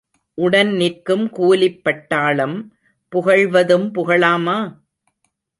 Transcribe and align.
உடன் 0.37 0.71
நிற்கும் 0.71 1.25
கூலிப் 1.31 1.81
பட்டாளம் 1.83 2.57
புகழ்வதும் 3.11 3.87
புகழாமா? 3.93 4.57